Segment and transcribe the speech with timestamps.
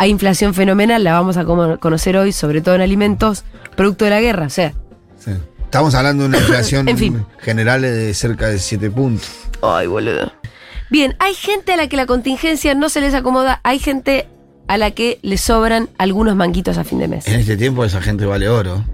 [0.00, 3.44] Hay inflación fenomenal, la vamos a conocer hoy, sobre todo en alimentos,
[3.76, 4.46] producto de la guerra.
[4.46, 4.72] O sea,
[5.18, 5.32] Sí.
[5.64, 7.26] Estamos hablando de una inflación En fin.
[7.40, 9.28] general de cerca de 7 puntos.
[9.60, 10.32] Ay, boludo.
[10.88, 14.28] Bien, hay gente a la que la contingencia no se les acomoda, hay gente
[14.68, 17.26] a la que le sobran algunos manguitos a fin de mes.
[17.26, 18.84] En este tiempo esa gente vale oro.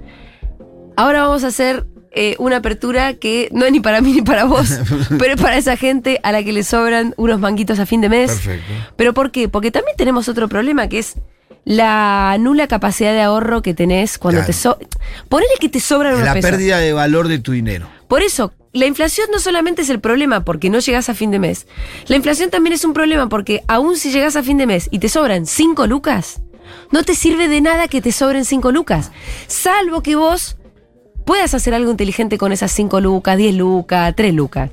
[0.97, 4.45] Ahora vamos a hacer eh, una apertura que no es ni para mí ni para
[4.45, 4.69] vos,
[5.19, 8.09] pero es para esa gente a la que le sobran unos manguitos a fin de
[8.09, 8.31] mes.
[8.33, 8.73] Perfecto.
[8.97, 9.49] ¿Pero por qué?
[9.49, 11.15] Porque también tenemos otro problema que es
[11.65, 14.47] la nula capacidad de ahorro que tenés cuando Claro.
[14.47, 14.79] te so
[15.29, 16.51] Ponele que te sobran unos la pesos.
[16.51, 17.89] pérdida de valor de tu dinero.
[18.09, 21.39] Por eso, la inflación no solamente es el problema porque no llegas a fin de
[21.39, 21.67] mes.
[22.07, 24.99] La inflación también es un problema porque aún si llegas a fin de mes y
[24.99, 26.43] te sobran 5 lucas,
[26.91, 29.11] no te sirve de nada que te sobren 5 lucas.
[29.47, 30.57] Salvo que vos
[31.25, 34.71] puedas hacer algo inteligente con esas 5 lucas, 10 lucas, 3 lucas.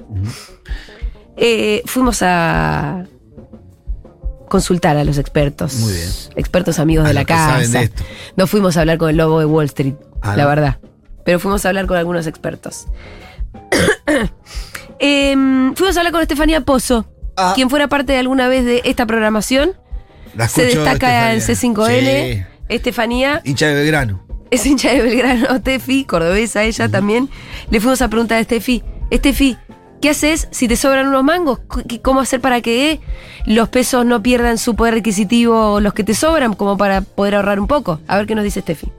[1.38, 3.06] Eh, fuimos a
[4.50, 5.76] consultar a los expertos.
[5.76, 6.10] Muy bien.
[6.36, 7.60] Expertos amigos A de la casa.
[8.36, 10.50] No fuimos a hablar con el lobo de Wall Street, Ah, la ¿no?
[10.50, 10.80] verdad.
[11.24, 12.88] Pero fuimos a hablar con algunos expertos.
[15.00, 17.54] Em, fuimos a hablar con Estefanía Pozo, Ah.
[17.56, 19.74] quien fuera parte de alguna vez de esta programación.
[20.36, 21.74] La Se destaca en Estefanía.
[21.74, 22.34] C5N.
[22.36, 22.44] Sí.
[22.70, 24.26] Estefanía Hincha de Belgrano.
[24.52, 27.30] Es hincha de Belgrano, Tefi, cordobesa ella también.
[27.72, 29.58] Le fuimos a preguntar a Estefi, Estefi,
[30.02, 31.60] ¿qué haces si te sobran unos mangos?
[31.88, 33.00] ¿Qué- ¿Cómo hacer para que
[33.46, 37.60] los pesos no pierdan su poder adquisitivo, los que te sobran, como para poder ahorrar
[37.60, 38.00] un poco?
[38.08, 38.92] A ver qué nos dice Estefi.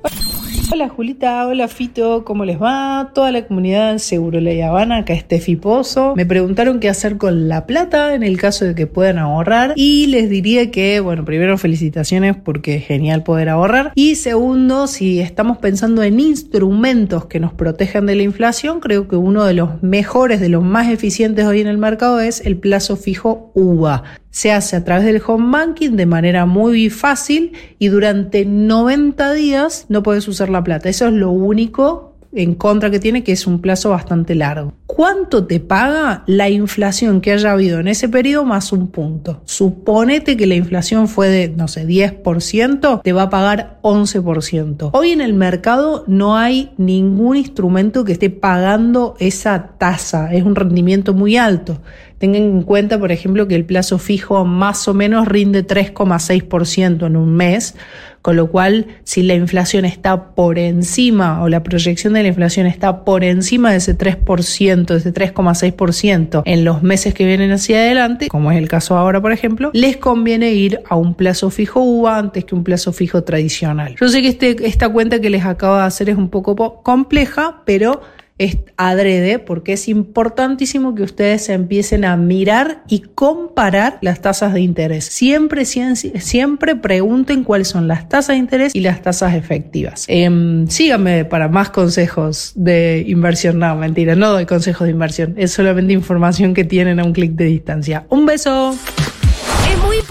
[0.74, 3.10] Hola Julita, hola Fito, ¿cómo les va?
[3.12, 6.14] Toda la comunidad Seguro La Habana, acá Estefi Pozo.
[6.16, 10.06] Me preguntaron qué hacer con la plata en el caso de que puedan ahorrar y
[10.06, 15.58] les diría que, bueno, primero felicitaciones porque es genial poder ahorrar y segundo, si estamos
[15.58, 20.40] pensando en instrumentos que nos protejan de la inflación, creo que uno de los mejores,
[20.40, 24.21] de los más eficientes hoy en el mercado es el plazo fijo UVA.
[24.32, 29.84] Se hace a través del home banking de manera muy fácil y durante 90 días
[29.90, 30.88] no puedes usar la plata.
[30.88, 34.72] Eso es lo único en contra que tiene, que es un plazo bastante largo.
[34.86, 39.42] ¿Cuánto te paga la inflación que haya habido en ese periodo más un punto?
[39.44, 44.90] Suponete que la inflación fue de, no sé, 10%, te va a pagar 11%.
[44.92, 50.32] Hoy en el mercado no hay ningún instrumento que esté pagando esa tasa.
[50.32, 51.80] Es un rendimiento muy alto.
[52.18, 57.16] Tengan en cuenta, por ejemplo, que el plazo fijo más o menos rinde 3,6% en
[57.16, 57.74] un mes,
[58.22, 62.66] con lo cual si la inflación está por encima o la proyección de la inflación
[62.66, 67.78] está por encima de ese 3%, de ese 3,6% en los meses que vienen hacia
[67.78, 71.80] adelante, como es el caso ahora, por ejemplo, les conviene ir a un plazo fijo
[71.80, 73.96] UVA antes que un plazo fijo tradicional.
[74.00, 76.82] Yo sé que este, esta cuenta que les acabo de hacer es un poco po-
[76.82, 78.00] compleja, pero
[78.44, 84.60] es adrede porque es importantísimo que ustedes empiecen a mirar y comparar las tasas de
[84.60, 85.04] interés.
[85.04, 90.04] Siempre, siempre pregunten cuáles son las tasas de interés y las tasas efectivas.
[90.08, 93.58] Em, síganme para más consejos de inversión.
[93.58, 95.34] No, mentira, no doy consejos de inversión.
[95.36, 98.06] Es solamente información que tienen a un clic de distancia.
[98.08, 98.76] Un beso.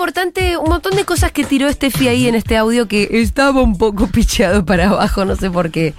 [0.01, 3.77] Importante un montón de cosas que tiró Steffi ahí en este audio que estaba un
[3.77, 5.93] poco picheado para abajo, no sé por qué.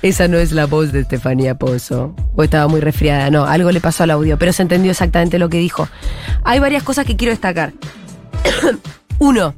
[0.00, 2.14] Esa no es la voz de Estefanía Pozo.
[2.36, 5.48] O estaba muy resfriada, no, algo le pasó al audio, pero se entendió exactamente lo
[5.48, 5.88] que dijo.
[6.44, 7.72] Hay varias cosas que quiero destacar.
[9.18, 9.56] Uno,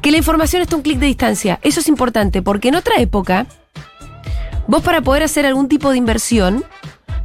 [0.00, 1.58] que la información está a un clic de distancia.
[1.62, 3.46] Eso es importante porque en otra época,
[4.66, 6.64] vos para poder hacer algún tipo de inversión,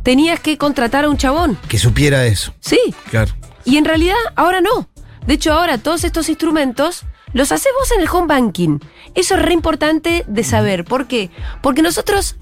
[0.03, 1.57] tenías que contratar a un chabón.
[1.69, 2.53] Que supiera eso.
[2.59, 3.31] Sí, Claro.
[3.63, 4.89] y en realidad ahora no.
[5.25, 8.79] De hecho, ahora todos estos instrumentos los haces vos en el home banking.
[9.15, 10.83] Eso es re importante de saber.
[10.85, 11.29] ¿Por qué?
[11.61, 12.35] Porque nosotros,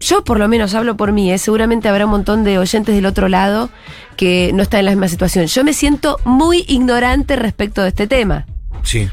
[0.00, 1.38] yo por lo menos hablo por mí, ¿eh?
[1.38, 3.70] seguramente habrá un montón de oyentes del otro lado
[4.16, 5.46] que no están en la misma situación.
[5.46, 8.46] Yo me siento muy ignorante respecto de este tema.
[8.82, 9.08] Sí.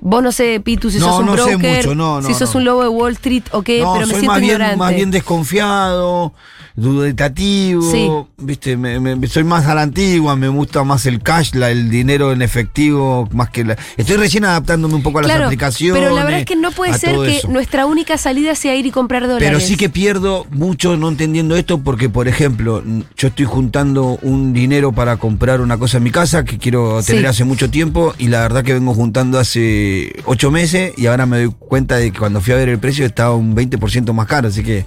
[0.00, 2.34] Vos no sé, Pitu, si No, sos un no sé broker, mucho, no, no, si
[2.34, 4.52] sos un lobo de Wall Street o qué, no, pero me soy siento más bien,
[4.52, 4.76] ignorante.
[4.76, 6.32] más bien desconfiado,
[6.76, 8.08] duditativo, Sí.
[8.38, 11.90] viste, me- me- soy más a la antigua, me gusta más el cash, la- el
[11.90, 13.76] dinero en efectivo, más que la...
[13.96, 16.00] Estoy recién adaptándome un poco a las Claro, aplicaciones.
[16.02, 17.48] pero la verdad es que no puede ser que eso.
[17.48, 19.48] nuestra única salida sea ir y comprar dólares.
[19.48, 22.82] Pero sí que pierdo mucho no entendiendo esto porque, por ejemplo,
[23.16, 27.22] yo estoy juntando un dinero para comprar una cosa en mi casa que quiero tener
[27.22, 27.26] Sí.
[27.26, 29.87] hace mucho tiempo y la verdad que vengo juntando hace
[30.24, 33.04] ocho meses y ahora me doy cuenta de que cuando fui a ver el precio
[33.06, 34.84] estaba un 20% más caro, así que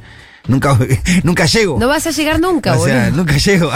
[0.47, 0.77] nunca,
[1.23, 1.77] nunca llego.
[1.79, 3.17] No vas a llegar nunca, o sea, boludo.
[3.17, 3.69] nunca llego.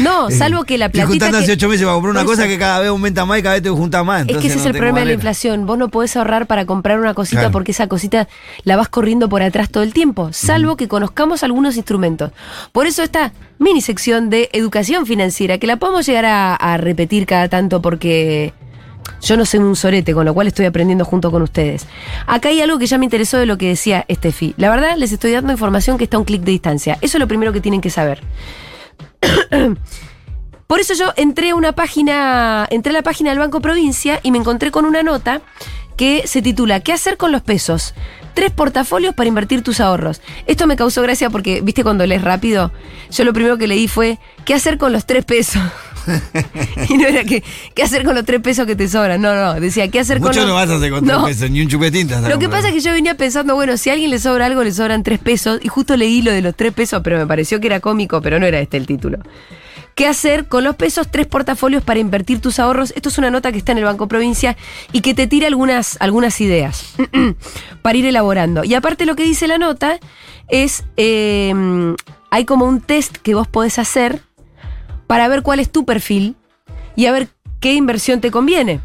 [0.00, 2.24] No, Eh, salvo que la Estoy platita juntando que- hace ocho meses para comprar una
[2.24, 4.26] cosa que cada vez aumenta más y cada vez te junta más.
[4.28, 5.66] Es que ese es el problema de la inflación.
[5.66, 7.52] Vos no podés ahorrar para comprar una cosita Claro.
[7.52, 8.28] porque esa cosita
[8.62, 12.30] la vas corriendo por atrás todo el tiempo, salvo que conozcamos algunos instrumentos.
[12.72, 17.26] Por eso esta mini sección de educación financiera, que la podemos llegar a, a repetir
[17.26, 18.52] cada tanto porque
[19.20, 21.86] Yo no sé un sorete, con lo cual estoy aprendiendo junto con ustedes.
[22.26, 24.54] Acá hay algo que ya me interesó de lo que decía Estefi.
[24.58, 26.98] La verdad, les estoy dando información que está a un clic de distancia.
[27.00, 28.22] Eso es lo primero que tienen que saber.
[30.66, 34.30] Por eso yo entré a una página, entré a la página del Banco Provincia y
[34.30, 35.42] me encontré con una nota
[35.96, 37.94] que se titula ¿Qué hacer con los pesos?
[38.34, 40.20] Tres portafolios para invertir tus ahorros.
[40.46, 42.72] Esto me causó gracia porque, viste, cuando lees rápido,
[43.10, 45.62] yo lo primero que leí fue ¿Qué hacer con los tres pesos?
[46.88, 47.42] y no era que,
[47.74, 49.22] ¿qué hacer con los tres pesos que te sobran?
[49.22, 51.24] No, no, decía, ¿qué hacer Mucho con los no vas a hacer con tres No.
[51.24, 52.08] pesos, ni un chupetín.
[52.08, 54.46] te Lo que pasa es que yo venía pensando, bueno, si a alguien le sobra
[54.46, 55.60] algo, le sobran tres pesos.
[55.62, 58.38] Y justo leí lo de los tres pesos, pero me pareció que era cómico, pero
[58.38, 59.18] no era este el título.
[59.94, 61.08] ¿Qué hacer con los pesos?
[61.10, 62.92] Tres portafolios para invertir tus ahorros.
[62.96, 64.56] Esto es una nota que está en el Banco Provincia
[64.92, 66.94] y que te tira algunas, algunas ideas
[67.82, 68.64] para ir elaborando.
[68.64, 70.00] Y aparte lo que dice la nota
[70.48, 71.54] es, eh,
[72.30, 74.22] hay como un test que vos podés hacer
[75.06, 76.34] para ver cuál es tu perfil
[76.96, 77.28] y a ver
[77.60, 78.80] qué inversión te conviene.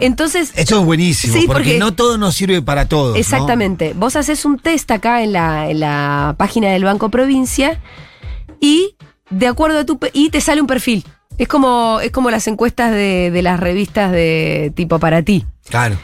[0.00, 3.10] Entonces, Eso es buenísimo, Sí, porque, porque- no todo nos sirve para todo.
[3.12, 3.16] ¿no?
[3.16, 3.94] Exactamente.
[3.96, 7.80] Vos haces un test acá en la, en la página del Banco Provincia
[8.60, 8.94] y
[9.30, 11.04] de acuerdo a tu y te sale un perfil.
[11.38, 15.44] Es como, es como las encuestas de, de las revistas de tipo para ti.
[15.68, 15.96] Claro.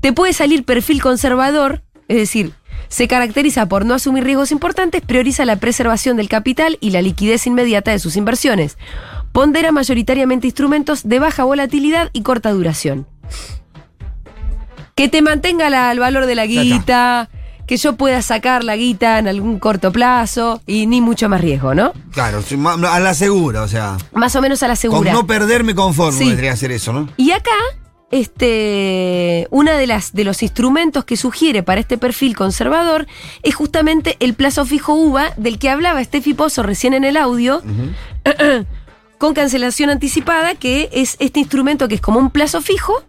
[0.00, 2.52] Te puede salir perfil conservador, es decir,
[2.88, 7.46] se caracteriza por no asumir riesgos importantes, prioriza la preservación del capital y la liquidez
[7.46, 8.76] inmediata de sus inversiones.
[9.32, 13.06] Pondera mayoritariamente instrumentos de baja volatilidad y corta duración.
[14.94, 17.30] Que te mantenga la- el valor de la guita,
[17.66, 21.74] que yo pueda sacar la guita en algún corto plazo y ni mucho más riesgo,
[21.74, 21.92] ¿no?
[22.12, 22.42] Claro,
[22.90, 23.96] a la segura, o sea.
[24.12, 25.12] Más o menos a la Con segura.
[25.12, 26.26] no perderme conforme Sí.
[26.28, 27.08] vendría a ser eso, ¿no?
[27.16, 27.50] Y acá,
[28.10, 33.06] este, una de las de los instrumentos que sugiere para este perfil conservador
[33.42, 37.62] es justamente el plazo fijo UVA del que hablaba Steffi Pozo recién en el audio,
[39.18, 43.02] con cancelación anticipada, que es este instrumento que es como un plazo fijo,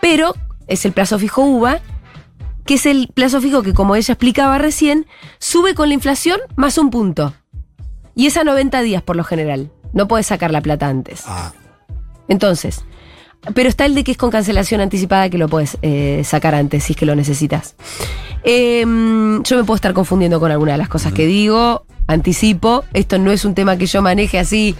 [0.00, 0.34] pero
[0.66, 1.80] es el plazo fijo UVA,
[2.70, 5.04] que es el plazo fijo que, como ella explicaba recién,
[5.40, 7.34] sube con la inflación más un punto.
[8.14, 9.72] Y es a 90 días por lo general.
[9.92, 11.24] No puedes sacar la plata antes.
[11.26, 11.52] Ah,
[12.28, 12.84] Entonces,
[13.56, 16.84] pero está el de que es con cancelación anticipada que lo puedes eh, sacar antes
[16.84, 17.74] si es que lo necesitas.
[18.44, 21.84] Eh, yo me puedo estar confundiendo con alguna de las cosas que digo.
[22.06, 24.76] Anticipo, esto no es un tema que yo maneje así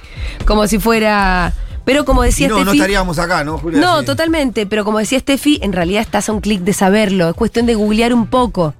[0.47, 1.53] como si fuera.
[1.93, 3.81] Pero como decía no, no Steffi- estaríamos acá, ¿no, Julia?
[3.81, 4.07] no, Sí.
[4.07, 7.67] totalmente, pero como decía Steffi, en realidad estás a un clic de saberlo, es cuestión
[7.67, 8.75] de googlear un poco.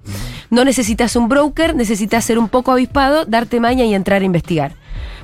[0.51, 4.75] No necesitas un broker, necesitas ser un poco avispado, darte maña y entrar a investigar.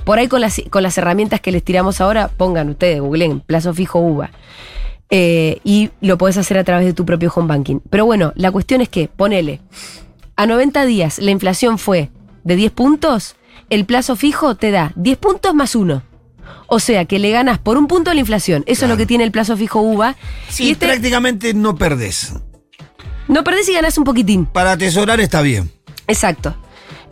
[0.05, 3.75] Por ahí con las, con las herramientas que les tiramos ahora, pongan ustedes, googleen, plazo
[3.75, 4.31] fijo UVA.
[5.11, 7.79] Eh, y lo podés hacer a través de tu propio home banking.
[7.91, 9.61] Pero bueno, la cuestión es que, ponele,
[10.37, 12.11] a 90 días la inflación fue
[12.45, 13.37] de 10 puntos,
[13.71, 16.03] el plazo fijo te da 10 puntos más uno.
[16.67, 18.65] O sea que le ganas por un punto a la inflación.
[18.67, 20.17] Eso es lo que tiene el plazo fijo UVA.
[20.49, 22.33] Sí, y este, prácticamente no perdés.
[23.29, 24.47] no perdés y ganás un poquitín.
[24.47, 25.71] Para atesorar está bien.
[26.07, 26.57] Exacto.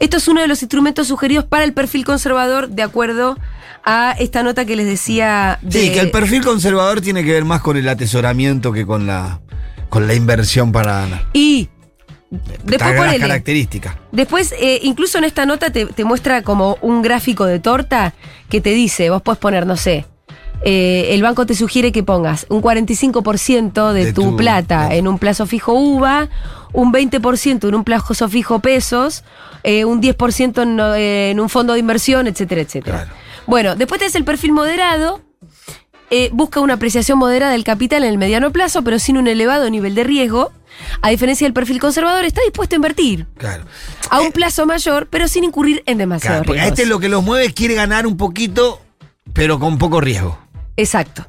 [0.00, 3.38] Esto es uno de los instrumentos sugeridos para el perfil conservador de acuerdo
[3.84, 5.80] a esta nota que les decía de...
[5.80, 9.40] Sí, que el perfil conservador tiene que ver más con el atesoramiento que con la,
[9.88, 11.68] con la inversión para Y
[12.64, 13.18] después las ponele.
[13.20, 13.94] características.
[14.12, 18.14] Después, eh, incluso en esta nota te, te muestra como un gráfico de torta
[18.48, 20.06] que te dice, vos puedes poner, no sé,
[20.66, 25.06] eh, el banco te sugiere que pongas un 45% de, De tu, tu- plata en
[25.08, 26.28] un plazo fijo UVA,
[26.72, 29.24] un 20% en un plazo fijo pesos,
[29.62, 32.96] eh, un 10% en, eh, en un fondo de inversión, etcétera, etcétera.
[33.04, 33.10] Claro.
[33.46, 35.20] Bueno, después tenés el perfil moderado,
[36.10, 39.68] eh, busca una apreciación moderada del capital en el mediano plazo, pero sin un elevado
[39.70, 40.52] nivel de riesgo.
[41.02, 43.64] A diferencia del perfil conservador, está dispuesto a invertir Claro.
[44.10, 46.78] a un plazo mayor, pero sin incurrir en demasiados Claro, riesgos.
[46.78, 48.80] este lo que los mueve es quiere ganar un poquito,
[49.32, 50.36] pero con poco riesgo.
[50.76, 51.24] Exacto.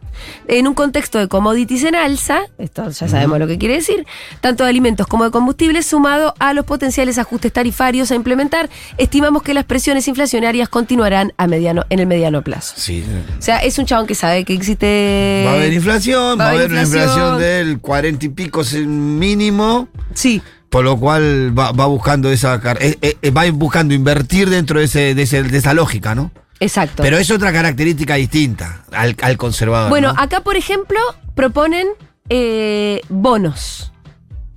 [0.47, 4.07] En un contexto de commodities en alza, esto ya sabemos lo que quiere decir,
[4.41, 9.43] tanto de alimentos como de combustibles, sumado a los potenciales ajustes tarifarios a implementar, estimamos
[9.43, 12.73] que las presiones inflacionarias continuarán a mediano, en el mediano plazo.
[12.77, 13.03] Sí.
[13.37, 15.43] O sea, es un chabón que sabe que existe.
[15.45, 17.37] Va a haber inflación, va a haber una inflación.
[17.39, 20.41] del 40 y pico es el mínimo, Sí.
[20.69, 25.13] por lo cual va, va buscando esa eh, eh, va buscando invertir dentro de, ese,
[25.13, 26.31] de, ese- de esa lógica, ¿no?
[26.59, 27.03] Exacto.
[27.03, 29.89] Pero es otra característica distinta al, al conservador.
[29.89, 30.21] Bueno, ¿no?
[30.21, 30.97] acá, por ejemplo,
[31.35, 31.87] proponen
[32.29, 33.91] eh, bonos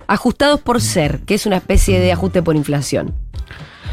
[0.07, 3.13] ajustados por ser, que es una especie de ajuste por inflación.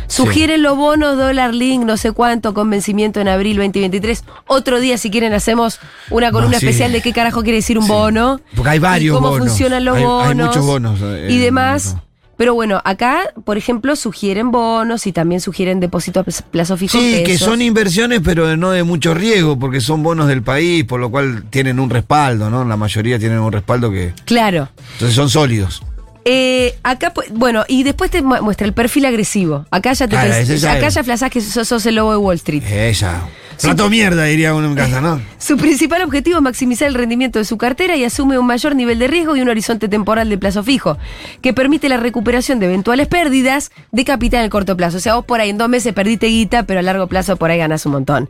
[0.09, 4.23] Sugieren los bonos dólar link, no sé cuánto, con vencimiento en abril 2023.
[4.47, 6.67] Otro día, si quieren, hacemos una columna No, sí.
[6.67, 7.91] especial de qué carajo quiere decir un Sí.
[7.91, 8.41] bono.
[8.55, 9.49] Porque hay varios y cómo bonos.
[9.49, 10.47] funcionan los Hay- hay bonos.
[10.47, 11.97] muchos bonos, eh, y demás.
[12.37, 16.99] Pero bueno, acá, por ejemplo, sugieren bonos y también sugieren depósitos a plazo fijo.
[16.99, 21.01] Sí, que son inversiones, pero no de mucho riesgo, porque son bonos del país, por
[21.01, 22.65] lo cual tienen un respaldo, ¿no?
[22.65, 24.13] La mayoría tienen un respaldo que.
[24.27, 24.69] Claro.
[24.95, 25.83] Entonces son sólidos.
[26.29, 29.65] Eh, acá, bueno, y después te mu- muestra el perfil agresivo.
[29.71, 30.95] Acá ya te Claro, pens- ya acá es.
[30.95, 32.65] ya flasás que sos, sos el lobo de Wall Street.
[32.69, 33.23] Ella.
[33.63, 35.19] Plato mierda, diría uno en casa, ¿no?
[35.39, 38.99] Su principal objetivo es maximizar el rendimiento de su cartera y asume un mayor nivel
[38.99, 40.99] de riesgo y un horizonte temporal de plazo fijo,
[41.41, 44.97] que permite la recuperación de eventuales pérdidas de capital en el corto plazo.
[44.99, 47.51] O sea, vos por ahí en dos meses perdiste guita, pero a largo plazo por
[47.51, 48.29] ahí ganás un montón.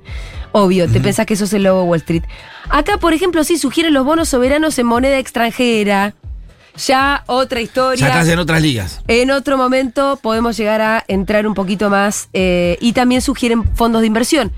[0.52, 2.22] Obvio, te pensás que sos el lobo de Wall Street.
[2.68, 6.14] Acá, por ejemplo, sí sugieren los bonos soberanos en moneda extranjera.
[6.86, 8.00] Ya otra historia.
[8.00, 9.00] Ya estás en otras ligas.
[9.08, 14.00] En otro momento podemos llegar a entrar un poquito más eh, y también sugieren fondos
[14.02, 14.52] de inversión.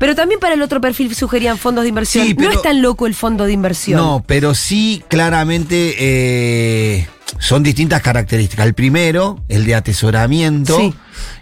[0.00, 2.26] Pero también para el otro perfil sugerían fondos de inversión.
[2.26, 4.00] Sí, No pero- es tan loco el fondo de inversión.
[4.00, 7.06] No, pero sí claramente eh,
[7.38, 8.66] son distintas características.
[8.66, 10.94] El primero, el de atesoramiento, Sí.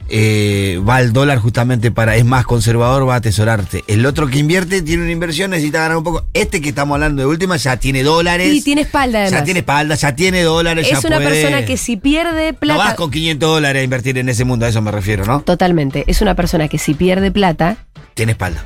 [0.09, 3.83] Eh, va al dólar justamente para, es más conservador, va a atesorarte.
[3.87, 6.25] El otro que invierte tiene una inversión, necesita ganar un poco.
[6.35, 8.53] Este que estamos hablando de última ya tiene dólares.
[8.53, 9.41] Y tiene espalda además.
[9.41, 10.87] Ya tiene espalda, ya tiene dólares.
[10.91, 12.79] es ya una puede- persona que si pierde No plata.
[12.85, 15.41] vas con 500 dólares a invertir en ese mundo, a eso me refiero, ¿no?
[15.41, 16.05] Totalmente.
[16.07, 17.77] Es una persona que si pierde plata,
[18.15, 18.63] Tiene espalda.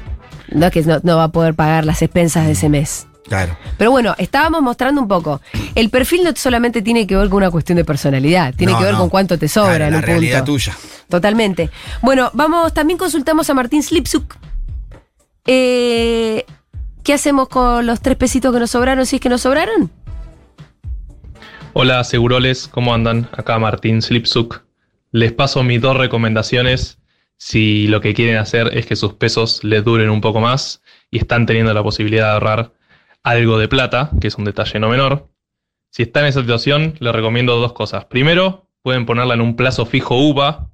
[0.50, 3.06] no que no, no va a poder pagar las expensas de ese mes.
[3.28, 3.56] Claro.
[3.76, 5.40] Pero bueno, estábamos mostrando un poco.
[5.74, 8.84] El perfil no solamente tiene que ver con una cuestión de personalidad, tiene No, que
[8.84, 9.00] ver no.
[9.00, 10.52] con cuánto te sobra Claro, en la un realidad punto.
[10.52, 10.76] tuya.
[11.08, 11.70] Totalmente.
[12.02, 14.36] Bueno, vamos, también consultamos a Martín Slipsuk.
[15.46, 16.44] Eh,
[17.02, 19.90] ¿Qué hacemos con los tres pesitos que nos sobraron si es que nos sobraron?
[21.72, 23.28] Hola, Seguroles, ¿cómo andan?
[23.32, 24.62] Acá Martín Slipsuk.
[25.12, 26.98] Les paso mis dos recomendaciones
[27.38, 30.80] si lo que quieren hacer es que sus pesos les duren un poco más
[31.10, 32.72] y están teniendo la posibilidad de ahorrar
[33.26, 35.28] algo de plata, que es un detalle no menor.
[35.90, 38.04] Si están en esa situación, les recomiendo dos cosas.
[38.04, 40.68] Primero, pueden ponerla en un plazo fijo UVA.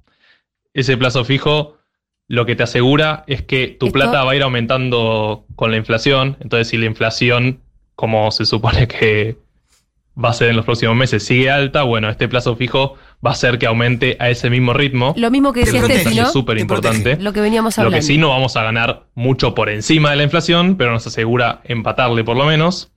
[0.73, 1.77] Ese plazo fijo
[2.27, 5.77] lo que te asegura es que tu Esto- plata va a ir aumentando con la
[5.77, 6.37] inflación.
[6.41, 7.61] Entonces, si la inflación,
[7.95, 9.37] como se supone que
[10.21, 13.33] va a ser en los próximos meses, sigue alta, bueno, este plazo fijo va a
[13.33, 15.13] hacer que aumente a ese mismo ritmo.
[15.17, 16.29] Lo mismo que decía Steffi, ¿no?
[16.31, 17.17] súper importante.
[17.17, 17.97] Lo que veníamos Lo hablando.
[17.97, 21.61] que sí no vamos a ganar mucho por encima de la inflación, pero nos asegura
[21.63, 22.91] empatarle por lo menos.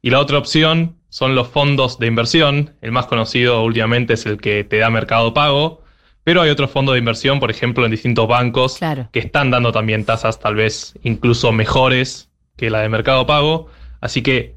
[0.00, 2.74] Y la otra opción son los fondos de inversión.
[2.80, 5.82] El más conocido últimamente es el que te da Mercado Pago,
[6.24, 9.08] pero hay otros fondos de inversión, por ejemplo, en distintos bancos Claro.
[9.12, 13.68] que están dando también tasas tal vez incluso mejores que la de Mercado Pago.
[14.00, 14.56] Así que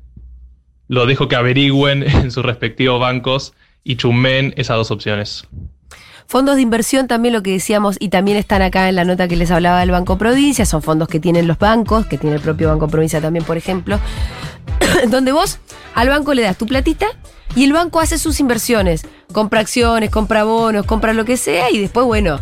[0.88, 5.48] lo dejo que averigüen en sus respectivos bancos y chumben esas dos opciones.
[6.28, 9.36] Fondos de inversión, también lo que decíamos, y también están acá en la nota que
[9.36, 12.70] les hablaba del Banco Provincia, son fondos que tienen los bancos, que tiene el propio
[12.70, 14.00] Banco Provincia también, por ejemplo,
[15.10, 15.60] donde vos
[15.94, 17.06] al banco le das tu platita
[17.56, 21.80] y el banco hace sus inversiones, compra acciones, compra bonos, compra lo que sea y
[21.80, 22.40] después, bueno.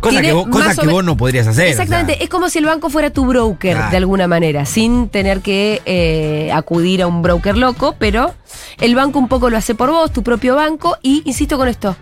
[0.00, 1.64] Cosa que, vos, cosa que no podrías hacer.
[1.72, 1.82] o sea.
[1.84, 3.90] Exactamente, es como si el banco fuera tu broker Claro.
[3.90, 8.34] de alguna manera, sin tener que eh, acudir a un broker loco, pero
[8.80, 11.96] el banco un poco lo hace por vos, tu propio banco, y insisto con esto,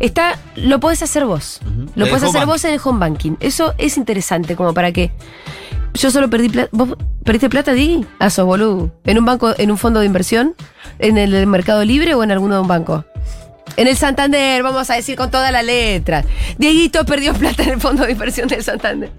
[0.00, 1.60] está, lo podés hacer vos,
[1.94, 3.32] lo podés hacer vos en el home banking.
[3.40, 5.10] Eso es interesante como para que
[5.94, 6.70] yo solo perdí plata.
[6.72, 8.06] ¿Vos perdiste plata, Diggy?
[8.30, 8.90] Sos boludo.
[9.04, 10.54] ¿En un banco, en un fondo de inversión?
[10.98, 13.04] ¿En el Mercado Libre o en alguno de un banco?
[13.76, 16.26] En el Santander, vamos a decir con todas las letras.
[16.58, 19.10] Dieguito perdió plata en el fondo de inversión del Santander.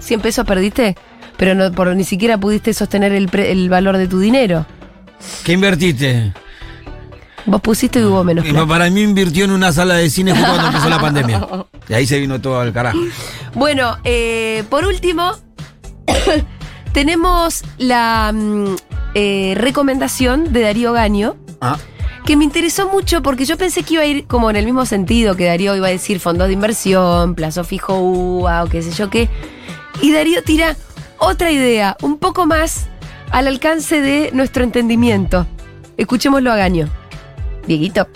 [0.00, 0.96] ¿100 pesos perdiste?
[1.36, 4.66] Pero no, por, ni siquiera pudiste sostener el, pre- el valor de tu dinero.
[5.44, 6.32] ¿Qué invertiste?
[7.46, 8.66] Vos pusiste y hubo menos plata.
[8.66, 11.48] Para mí invirtió en una sala de cine justo cuando empezó la pandemia.
[11.88, 12.98] Y ahí se vino todo al carajo.
[13.54, 15.32] Bueno, eh, por último,
[16.92, 18.76] tenemos la mm,
[19.14, 21.78] eh, recomendación de Darío Gaño, Ah,
[22.30, 24.86] que me interesó mucho porque yo pensé que iba a ir como en el mismo
[24.86, 28.92] sentido, que Darío iba a decir fondos de inversión, plazo fijo UA o qué sé
[28.92, 29.28] yo qué.
[30.00, 30.76] Y Darío tira
[31.18, 32.86] otra idea, un poco más
[33.32, 35.44] al alcance de nuestro entendimiento.
[35.96, 36.88] Escuchémoslo a Gaño.
[37.66, 38.06] Dieguito.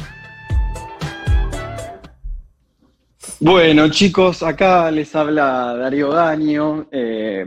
[3.41, 7.45] Bueno, chicos, acá les habla Darío Daño, eh,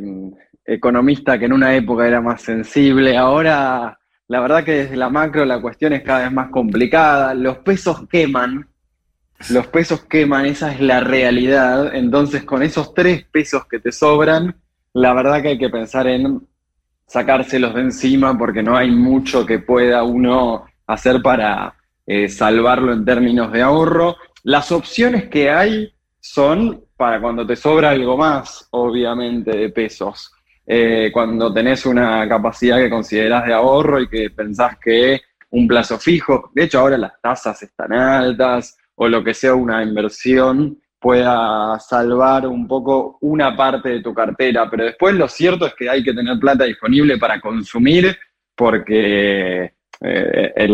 [0.66, 3.16] economista que en una época era más sensible.
[3.16, 3.98] Ahora,
[4.28, 7.34] la verdad que desde la macro la cuestión es cada vez más complicada.
[7.34, 8.68] Los pesos queman,
[9.50, 11.96] los pesos queman, esa es la realidad.
[11.96, 14.56] Entonces, con esos tres pesos que te sobran,
[14.94, 16.46] la verdad que hay que pensar en
[17.06, 23.06] sacárselos de encima porque no hay mucho que pueda uno hacer para eh, salvarlo en
[23.06, 24.18] términos de ahorro.
[24.44, 30.34] Las opciones que hay son para cuando te sobra algo más, obviamente, de pesos.
[30.70, 35.22] Eh, cuando tenés una capacidad que considerás de ahorro y que pensás que
[35.52, 39.82] un plazo fijo, de hecho ahora las tasas están altas, o lo que sea una
[39.82, 45.74] inversión pueda salvar un poco una parte de tu cartera, pero después lo cierto es
[45.76, 48.18] que hay que tener plata disponible para consumir
[48.56, 50.68] porque eh,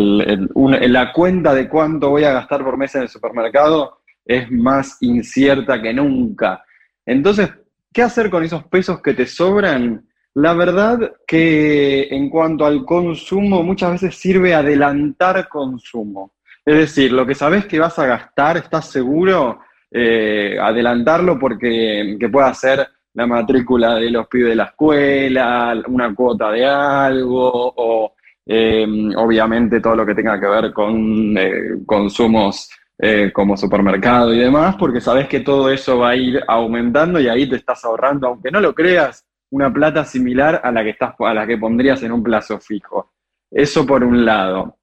[0.88, 5.82] la cuenta de cuánto voy a gastar por mes en el supermercado es más incierta
[5.82, 6.64] que nunca.
[7.06, 7.50] Entonces,
[7.94, 10.06] ¿qué hacer con esos pesos que te sobran?
[10.36, 16.32] La verdad que en cuanto al consumo, muchas veces sirve adelantar consumo.
[16.66, 19.60] Es decir, lo que sabes que vas a gastar, estás seguro,
[19.92, 26.16] eh, adelantarlo porque que pueda ser la matrícula de los pibes de la escuela, una
[26.16, 32.70] cuota de algo, o eh, obviamente todo lo que tenga que ver con eh, consumos
[33.00, 37.28] eh, como supermercado y demás, porque sabes que todo eso va a ir aumentando y
[37.28, 41.14] ahí te estás ahorrando, aunque no lo creas, una plata similar a la que estás,
[41.20, 43.12] a la que pondrías en un plazo fijo.
[43.52, 44.78] Eso por un lado.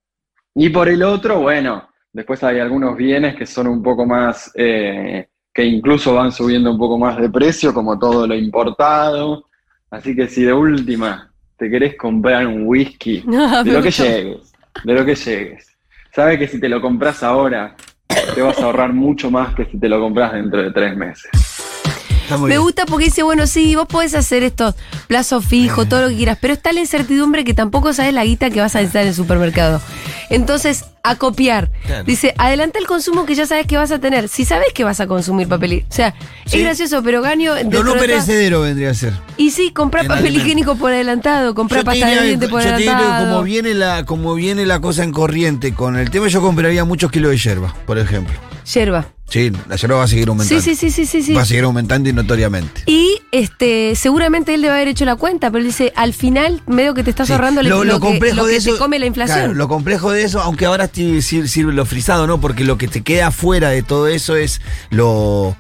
[0.55, 5.29] Y por el otro, bueno, después hay algunos bienes que son un poco más, eh,
[5.53, 9.47] que incluso van subiendo un poco más de precio, como todo lo importado.
[9.91, 13.21] Así que si de última te querés comprar un whisky,
[13.65, 14.53] de lo que llegues,
[14.85, 15.77] de lo que llegues.
[16.13, 17.77] Sabes que si te lo compras ahora,
[18.35, 21.31] te vas a ahorrar mucho más que si te lo compras dentro de tres meses.
[22.39, 22.61] Me bien.
[22.61, 24.75] gusta porque dice, bueno, sí, vos podés hacer estos
[25.09, 28.51] plazos fijos, todo lo que quieras, pero está la incertidumbre que tampoco sabes la guita
[28.51, 29.81] que vas a necesitar en el supermercado.
[30.31, 31.71] Entonces, a copiar.
[31.87, 32.05] Claro.
[32.05, 34.29] Dice, adelanta el consumo que ya sabes que vas a tener.
[34.29, 35.93] Si sabes que vas a consumir papel higiénico.
[35.93, 36.15] O sea,
[36.47, 36.59] Sí.
[36.59, 37.51] es gracioso, pero Gaño...
[37.51, 39.13] Lo dentro no de todas- perecedero vendría a ser.
[39.37, 40.45] Y sí, comprar papel alimento.
[40.47, 43.31] higiénico por adelantado, comprar te pasta de dientes por yo te diría que adelantado.
[43.35, 47.11] como viene la como viene la cosa en corriente con el tema, yo compraría muchos
[47.11, 48.35] kilos de hierba, por ejemplo.
[48.73, 49.07] Yerba.
[49.31, 50.61] Sí, la hierba va a seguir aumentando.
[50.63, 51.33] Sí, sí, sí, sí, sí, sí.
[51.35, 52.83] Va a seguir aumentando y notoriamente.
[52.87, 56.95] Y este, seguramente él debe haber hecho la cuenta, pero él dice, al final, medio
[56.95, 58.79] que te estás Sí, ahorrando lo, lo, lo que, complejo que de te eso.
[58.79, 59.39] come la inflación.
[59.39, 62.41] claro, lo complejo de eso, aunque ahora sirve lo frisado, ¿no?
[62.41, 64.61] Porque lo que te queda fuera de todo eso es
[64.91, 65.57] lo,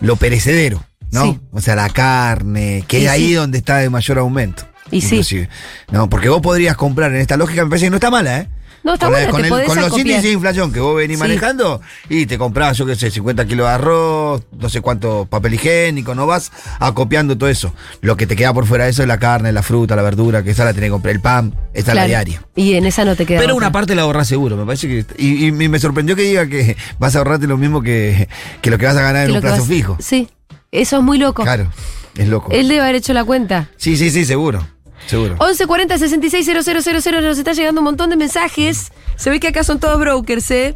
[0.00, 1.22] lo perecedero, ¿no?
[1.24, 1.40] Sí.
[1.52, 3.32] O sea, la carne, que Y es ahí sí.
[3.34, 4.64] donde está de mayor aumento.
[4.90, 5.14] Y sí.
[5.16, 5.48] inclusive.
[5.90, 8.48] No, porque vos podrías comprar en esta lógica, me parece que no está mala, ¿eh?
[8.84, 10.96] No, está con, la- buena, con te el- con los índices de inflación que vos
[10.96, 11.22] venís Sí.
[11.22, 15.54] manejando y te comprás, yo qué sé, 50 kilos de arroz, no sé cuánto papel
[15.54, 17.72] higiénico, no vas acopiando todo eso.
[18.00, 20.42] Lo que te queda por fuera de eso es la carne, la fruta, la verdura,
[20.42, 22.42] que esa la tenés que comprar, el pan, esa es la diaria.
[22.54, 23.40] Y en esa no te queda.
[23.40, 23.66] Pero otra.
[23.66, 25.04] una parte la ahorrás seguro, me parece que.
[25.18, 28.28] Y, y me sorprendió que diga que vas a ahorrarte lo mismo que,
[28.62, 29.96] que lo que vas a ganar Que en un plazo vas- fijo.
[30.00, 30.28] Sí,
[30.70, 31.42] eso es muy loco.
[31.42, 31.70] Claro,
[32.16, 32.52] es loco.
[32.52, 33.68] Él debe haber hecho la cuenta.
[33.76, 34.66] Sí, sí, sí, seguro.
[35.08, 35.36] Seguro.
[35.36, 38.92] 1140 66 000, nos está llegando un montón de mensajes.
[39.16, 40.74] Se ve que acá son todos brokers, ¿eh?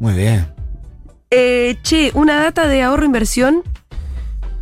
[0.00, 0.52] Muy bien.
[1.30, 3.62] Eh, che, una data de ahorro inversión.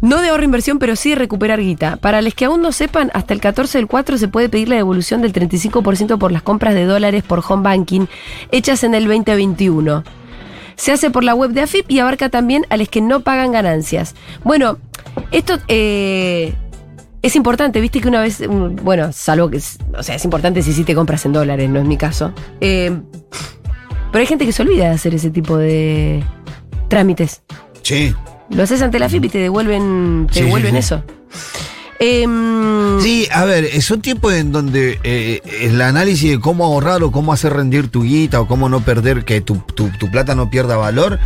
[0.02, 1.96] No de ahorro inversión, pero sí de recuperar guita.
[1.96, 4.76] Para los que aún no sepan, hasta el 14 del 4 se puede pedir la
[4.76, 8.06] devolución del 35% por las compras de dólares por home banking
[8.52, 10.04] hechas en el 2021.
[10.76, 13.52] Se hace por la web de AFIP y abarca también a los que no pagan
[13.52, 14.14] ganancias.
[14.44, 14.76] Bueno,
[15.30, 16.54] esto eh,
[17.22, 18.42] es importante, viste que una vez,
[18.82, 19.60] bueno, salvo que,
[19.96, 22.32] o sea, es importante si sí te compras en dólares, no es mi caso.
[22.60, 22.98] Eh,
[24.10, 26.24] pero hay gente que se olvida de hacer ese tipo de
[26.88, 27.42] trámites.
[27.82, 28.14] Sí.
[28.50, 30.78] Lo haces ante la FIP y te devuelven, te Sí, sí, devuelven sí.
[30.78, 31.04] eso.
[32.02, 37.02] Em, Sí, a ver, eh, son tiempos en donde eh, el análisis de cómo ahorrar
[37.02, 40.34] o cómo hacer rendir tu guita o cómo no perder, que tu, tu- tu plata
[40.34, 41.18] no pierda valor,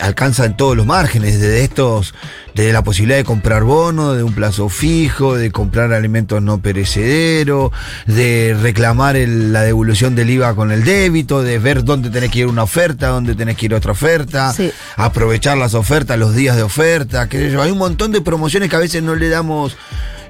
[0.00, 2.14] alcanza en todos los márgenes, desde estos,
[2.54, 7.70] desde la posibilidad de comprar bonos, de un plazo fijo, de comprar alimentos no perecederos,
[8.06, 12.40] de reclamar el- la devolución del IVA con el débito, de ver dónde tenés que
[12.40, 14.70] ir una oferta, dónde tenés que ir otra oferta, Sí.
[14.96, 17.62] aprovechar las ofertas, los días de oferta, qué sé yo.
[17.62, 19.76] Hay un montón de promociones que a veces no le damos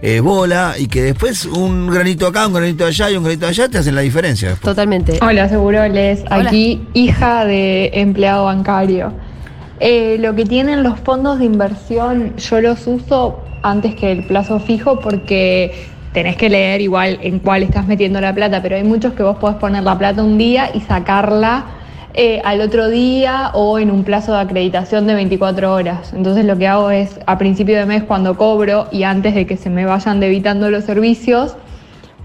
[0.02, 3.68] eh, bola y que después un granito acá, un granito allá y un granito allá
[3.68, 4.50] te hacen la diferencia.
[4.50, 4.74] después.
[4.74, 5.18] totalmente.
[5.22, 6.24] Hola, Seguroles.
[6.26, 6.48] Hola.
[6.48, 9.12] Aquí, hija de empleado bancario.
[9.78, 14.58] Eh, lo que tienen los fondos de inversión, yo los uso antes que el plazo
[14.58, 15.72] fijo porque
[16.12, 19.36] tenés que leer igual en cuál estás metiendo la plata, pero hay muchos que vos
[19.38, 21.64] podés poner la plata un día y sacarla
[22.14, 26.12] eh, al otro día o en un plazo de acreditación de 24 horas.
[26.12, 29.56] Entonces lo que hago es a principio de mes cuando cobro y antes de que
[29.56, 31.56] se me vayan debitando los servicios,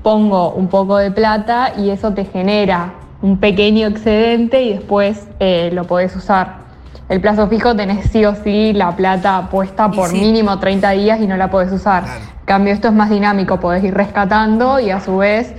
[0.03, 5.69] pongo un poco de plata y eso te genera un pequeño excedente y después eh,
[5.71, 6.67] lo podés usar.
[7.07, 10.19] El plazo fijo tenés sí o sí la plata puesta por sí.
[10.19, 12.03] mínimo 30 días y no la podés usar.
[12.03, 12.19] Claro.
[12.19, 15.53] En cambio, esto es más dinámico, podés ir rescatando y a su vez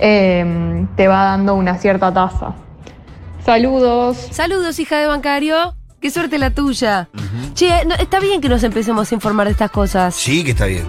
[0.00, 2.54] eh, te va dando una cierta tasa.
[3.52, 4.18] Saludos.
[4.30, 5.74] Saludos, hija de bancario.
[6.02, 7.08] Qué suerte la tuya.
[7.54, 10.14] Che, no, está bien que nos empecemos a informar de estas cosas.
[10.14, 10.84] Sí, que está bien.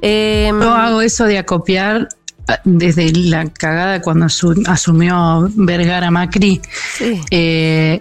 [0.00, 2.08] Em, Yo hago eso de acopiar
[2.48, 6.60] ah, desde la cagada cuando asu- asumió Vergara Macri.
[6.98, 7.20] sí.
[7.30, 8.00] Eh,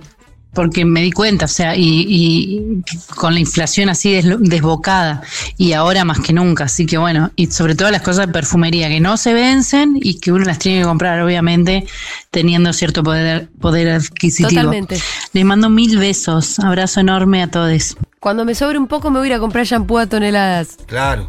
[0.54, 2.82] porque me di cuenta, o sea, y, y
[3.16, 5.22] con la inflación así des- desbocada,
[5.58, 8.90] y ahora más que nunca, así que bueno, y sobre todo las cosas de perfumería
[8.90, 11.86] que no se vencen y que uno las tiene que comprar, obviamente,
[12.32, 14.50] teniendo cierto poder, poder adquisitivo.
[14.50, 15.00] Totalmente.
[15.34, 17.96] Les mando mil besos, abrazo enorme a todos.
[18.20, 20.78] Cuando me sobre un poco me voy a ir a comprar shampoo a toneladas.
[20.86, 21.28] Claro.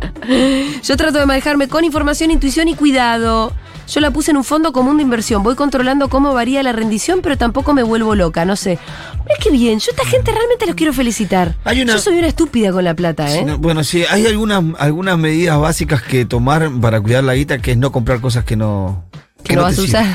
[0.84, 3.52] Yo trato de manejarme con información, intuición y cuidado.
[3.90, 5.42] Yo la puse en un fondo común de inversión.
[5.42, 8.78] Voy controlando cómo varía la rendición, pero tampoco me vuelvo loca, no sé.
[9.24, 9.80] Mira qué bien.
[9.80, 11.56] Yo a esta gente realmente los quiero felicitar.
[11.64, 13.44] Hay una- Yo soy una estúpida con la plata, ¿eh?
[13.44, 17.72] No, bueno, sí, hay algunas, algunas medidas básicas que tomar para cuidar la guita, que
[17.72, 19.04] es no comprar cosas que no.
[19.42, 20.06] que no vas te a usar.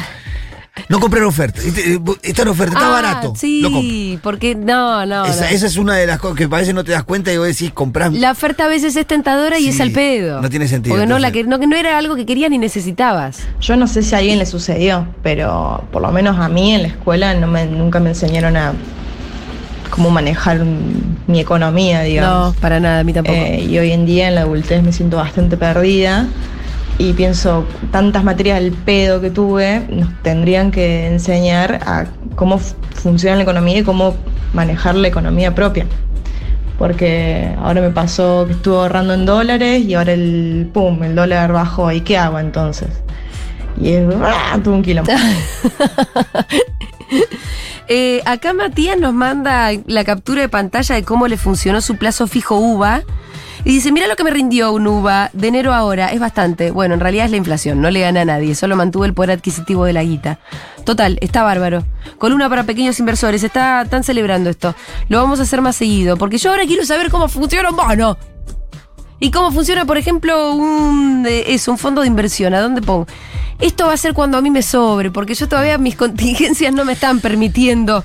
[0.90, 1.64] No comprar ofertas.
[1.64, 3.34] Este, Está en oferta, está Ah, barato.
[3.38, 5.26] Sí, porque no, no.
[5.26, 5.48] esa, no.
[5.48, 7.48] esa es una de las cosas que a veces no te das cuenta y vos
[7.48, 8.12] decís, comprás.
[8.14, 10.42] La oferta a veces es tentadora y Sí, es al pedo.
[10.42, 12.58] no tiene sentido, Porque no, la que, no, que no era algo que querías ni
[12.58, 13.40] necesitabas.
[13.62, 16.82] Yo no sé si a alguien le sucedió, pero por lo menos a mí en
[16.84, 18.74] la escuela no me, nunca me enseñaron a
[19.90, 20.62] cómo manejar
[21.28, 22.54] mi economía, digamos.
[22.56, 23.38] No, para nada, a mí tampoco.
[23.38, 26.28] Eh, y hoy en día en la adultez me siento bastante perdida
[26.98, 32.06] y pienso, tantas materias al pedo que tuve, nos tendrían que enseñar a
[32.36, 34.16] cómo funciona la economía y cómo
[34.54, 35.86] manejar la economía propia.
[36.78, 41.52] Porque ahora me pasó que estuve ahorrando en dólares y ahora el pum, el dólar
[41.52, 41.92] bajó.
[41.92, 42.90] ¿Y qué hago entonces?
[43.80, 44.58] Y es ¡ah!
[44.64, 45.12] todo un quilombo.
[47.88, 52.26] Eh, acá Matías nos manda la captura de pantalla de cómo le funcionó su plazo
[52.26, 53.04] fijo UVA.
[53.66, 56.70] Y dice, mira lo que me rindió un UVA de enero ahora, es bastante.
[56.70, 59.32] Bueno, en realidad es la inflación, no le gana a nadie, solo mantuvo el poder
[59.32, 60.38] adquisitivo de la guita.
[60.84, 61.84] Total, está bárbaro.
[62.20, 64.76] Columna para pequeños inversores, está, están celebrando esto.
[65.10, 68.18] Lo vamos a hacer más seguido, porque yo ahora quiero saber cómo funciona un bono.
[69.20, 72.54] ¿Y cómo funciona, por ejemplo, un, eh, un fondo de inversión?
[72.54, 73.08] ¿A dónde pongo?
[73.60, 76.86] Esto va a ser cuando a mí me sobre, porque yo todavía mis contingencias no
[76.86, 78.04] me están permitiendo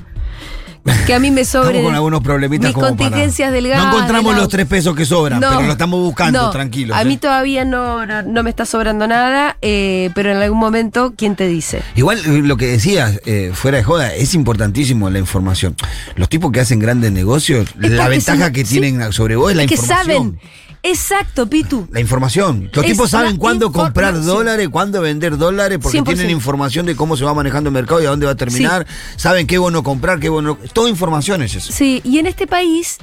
[1.06, 1.68] que a mí me sobre.
[1.68, 3.82] Estamos con algunos problemitas mis como para- contingencias del gas.
[3.84, 6.96] No encontramos los tres pesos que sobran, No, pero lo estamos buscando, no, tranquilos.
[6.96, 7.04] A ¿eh?
[7.04, 11.36] mí todavía no, no, no me está sobrando nada, eh, pero en algún momento, ¿quién
[11.36, 11.82] te dice?
[11.96, 15.76] Igual eh, lo que decías, eh, fuera de joda, es importantísimo la información.
[16.16, 18.80] Los tipos que hacen grandes negocios, Es la ventaja son- que sí.
[18.80, 20.38] tienen sobre vos es la Es que información.
[20.38, 20.40] saben.
[20.82, 21.86] Exacto, Pitu.
[21.92, 22.70] La información.
[22.72, 26.04] Los Es tipos saben cuándo comprar dólares, cuándo vender dólares, porque 100%.
[26.04, 28.86] tienen información de cómo se va manejando el mercado y a dónde va a terminar.
[29.16, 30.56] Saben qué bueno comprar, qué bueno.
[30.72, 31.72] Todo información es eso.
[31.72, 32.98] Sí, y en este país,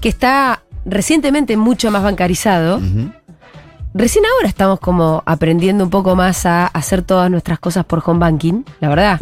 [0.00, 2.80] que está recientemente mucho más bancarizado,
[3.94, 8.20] recién ahora estamos como aprendiendo un poco más a hacer todas nuestras cosas por home
[8.20, 9.20] banking, la verdad.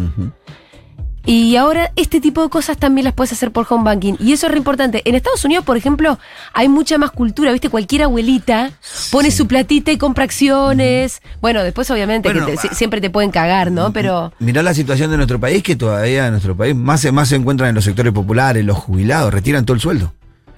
[1.25, 4.15] Y ahora este tipo de cosas también las puedes hacer por home banking.
[4.19, 5.03] Y eso es re importante.
[5.05, 6.19] En Estados Unidos, por ejemplo,
[6.53, 7.53] hay mucha más cultura.
[7.53, 7.69] ¿Viste?
[7.69, 8.73] Cualquier abuelita
[9.11, 11.23] pone su platita y compra acciones.
[11.41, 12.69] Bueno, después obviamente Bueno, que te- ah.
[12.71, 13.93] si- siempre te pueden cagar, ¿no?
[13.93, 17.37] Pero Mirá la situación de nuestro país, que todavía en nuestro país más más se
[17.37, 20.13] encuentran en los sectores populares, los jubilados, retiran todo el sueldo.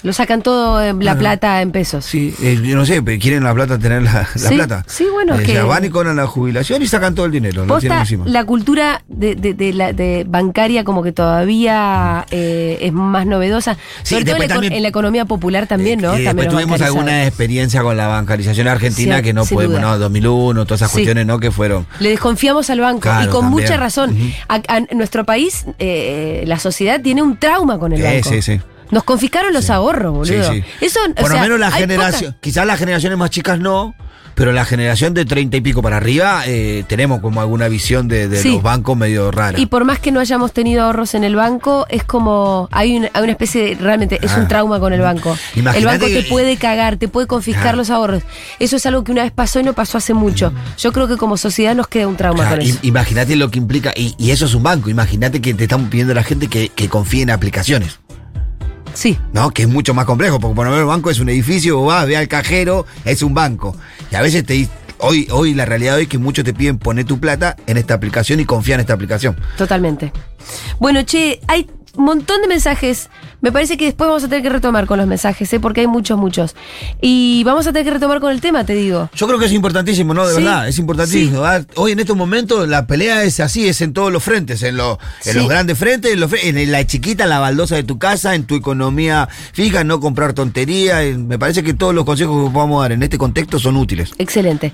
[0.05, 1.19] Lo sacan todo eh, la Claro.
[1.19, 2.05] plata en pesos.
[2.05, 4.85] Sí, eh, yo no sé, pero quieren la plata, tener la, la Sí, plata.
[4.87, 7.67] sí, bueno, Eh, que- ya van y cobran la jubilación y sacan todo el dinero,
[7.67, 8.25] Posta, encima.
[8.29, 13.77] la cultura de, de- de la, de bancaria como que todavía eh, es más novedosa.
[14.03, 16.15] Sí, Sobre todo en la, también- en economía popular también, ¿no?
[16.15, 19.81] Eh, y También tuvimos alguna experiencia con la bancarización argentina Sí, que no podemos, duda.
[19.93, 20.97] no, 2001, todas esas Sí.
[20.97, 21.39] cuestiones, ¿no?
[21.41, 21.87] Que fueron.
[22.01, 23.63] Le desconfiamos al banco Claro, y con también.
[23.65, 24.11] mucha razón.
[24.11, 24.25] Ujú.
[24.49, 28.29] A- a- en nuestro país, eh, la sociedad tiene un trauma con el Sí, banco.
[28.29, 28.61] sí, sí.
[28.91, 30.53] Nos confiscaron los ahorros, boludo.
[30.53, 30.85] Sí, sí.
[30.85, 33.95] Eso, Por lo sea, menos la generación, quizás las generaciones más chicas no,
[34.35, 38.27] pero la generación de 30 y pico para arriba eh, tenemos como alguna visión de,
[38.29, 38.55] de Sí.
[38.55, 39.59] los bancos medio rara.
[39.61, 42.69] Y por más que no hayamos tenido ahorros en el banco, es como.
[42.73, 43.75] Hay una, hay una especie de.
[43.77, 44.41] Realmente, es Ah.
[44.41, 45.37] un trauma con el banco.
[45.55, 47.77] El banco te que- puede cagar, te puede confiscar Ah.
[47.77, 48.25] los ahorros.
[48.59, 50.53] Eso es algo que una vez pasó y no pasó hace mucho.
[50.79, 52.77] Yo creo que como sociedad nos queda un trauma con eso.
[52.83, 56.13] Imagínate lo que implica, y, y eso es un banco, imagínate que te están pidiendo
[56.13, 58.01] la gente que, que confíe en aplicaciones.
[58.95, 59.19] Sí.
[59.33, 59.51] ¿no?
[59.51, 61.89] Que es mucho más complejo, porque por lo menos el banco es un edificio, vos
[61.89, 63.77] vas, ve al cajero, es un banco.
[64.11, 67.05] Y a veces te hoy, hoy la realidad hoy es que muchos te piden poner
[67.05, 69.37] tu plata en esta aplicación y confía en esta aplicación.
[69.59, 70.13] Totalmente.
[70.79, 73.09] Bueno, che, hay un montón de mensajes.
[73.41, 75.61] Me parece que después vamos a tener que retomar con los mensajes, ¿eh?
[75.61, 76.57] porque hay muchos, muchos.
[77.03, 79.11] Y vamos a tener que retomar con el tema, te digo.
[79.15, 80.27] Yo creo que es importantísimo, ¿no?
[80.27, 81.45] De Sí, verdad, es importantísimo.
[81.45, 84.77] Ah, Hoy en estos momentos la pelea es así, es en todos los frentes, en,
[84.79, 85.39] los en Sí.
[85.39, 88.45] los grandes frentes, en, los en la chiquita, en la baldosa de tu casa, en
[88.45, 91.03] tu economía fija, no comprar tontería.
[91.03, 94.13] en- me parece que todos los consejos que podamos dar en este contexto son útiles.
[94.19, 94.73] Excelente.